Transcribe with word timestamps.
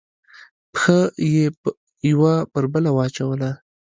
پښه 0.73 0.99
یې 1.33 1.45
یوه 2.11 2.33
پر 2.51 2.63
بله 2.73 2.89
واچوله. 2.93 3.51